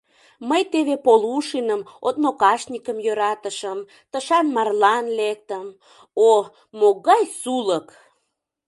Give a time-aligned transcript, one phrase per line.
[0.49, 3.79] Мый теве Полушиным, однокашникым йӧратышым,
[4.11, 5.65] тышан марлан лектым—
[6.29, 6.31] о,
[6.79, 7.87] могай сулык!